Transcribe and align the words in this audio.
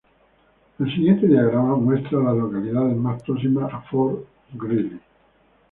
El 0.79 0.87
siguiente 0.91 1.27
diagrama 1.27 1.75
muestra 1.75 2.17
a 2.19 2.23
las 2.23 2.35
localidades 2.37 2.97
más 2.97 3.21
próximas 3.21 3.71
a 3.71 3.81
Fort 3.81 4.25
Greely. 4.51 4.99